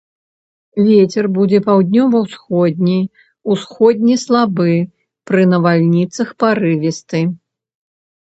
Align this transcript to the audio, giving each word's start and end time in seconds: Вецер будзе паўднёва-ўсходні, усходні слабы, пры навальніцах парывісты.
Вецер 0.85 1.25
будзе 1.35 1.59
паўднёва-ўсходні, 1.67 2.95
усходні 3.55 4.15
слабы, 4.23 4.73
пры 5.33 5.41
навальніцах 5.53 6.27
парывісты. 6.45 7.21